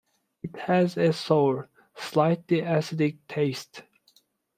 It 0.41 0.57
has 0.61 0.97
a 0.97 1.13
sour, 1.13 1.69
slightly 1.95 2.61
acidic 2.63 3.17
taste. 3.27 3.83